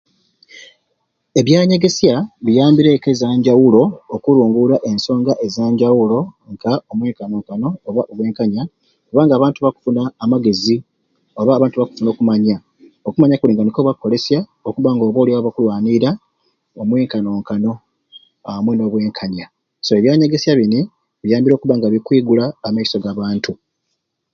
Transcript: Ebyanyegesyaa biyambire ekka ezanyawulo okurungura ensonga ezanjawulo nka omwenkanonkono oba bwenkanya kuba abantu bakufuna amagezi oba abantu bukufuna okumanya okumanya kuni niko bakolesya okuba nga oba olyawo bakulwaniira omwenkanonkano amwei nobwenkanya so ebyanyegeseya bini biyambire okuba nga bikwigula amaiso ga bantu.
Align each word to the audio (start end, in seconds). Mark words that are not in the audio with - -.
Ebyanyegesyaa 1.39 2.25
biyambire 2.45 2.89
ekka 2.93 3.09
ezanyawulo 3.15 3.81
okurungura 4.15 4.75
ensonga 4.89 5.33
ezanjawulo 5.45 6.19
nka 6.51 6.71
omwenkanonkono 6.91 7.67
oba 7.87 8.01
bwenkanya 8.17 8.63
kuba 9.07 9.21
abantu 9.37 9.59
bakufuna 9.65 10.01
amagezi 10.23 10.75
oba 11.39 11.51
abantu 11.53 11.75
bukufuna 11.77 12.09
okumanya 12.13 12.55
okumanya 13.07 13.35
kuni 13.39 13.53
niko 13.65 13.81
bakolesya 13.87 14.39
okuba 14.67 14.89
nga 14.93 15.03
oba 15.05 15.19
olyawo 15.21 15.41
bakulwaniira 15.47 16.09
omwenkanonkano 16.81 17.71
amwei 18.49 18.77
nobwenkanya 18.77 19.45
so 19.85 19.91
ebyanyegeseya 19.97 20.59
bini 20.59 20.79
biyambire 21.23 21.53
okuba 21.55 21.73
nga 21.77 21.87
bikwigula 21.93 22.45
amaiso 22.67 22.97
ga 23.03 23.11
bantu. 23.19 23.51